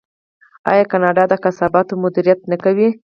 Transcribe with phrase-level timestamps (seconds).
[0.71, 2.87] آیا کاناډا د کثافاتو مدیریت نه کوي؟